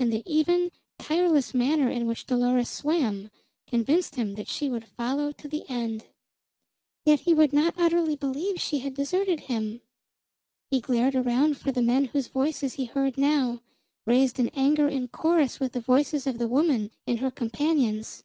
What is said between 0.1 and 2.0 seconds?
the even, tireless manner